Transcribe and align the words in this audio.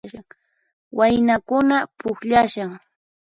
Waynakuna 0.97 1.77
pukllashan 1.97 2.71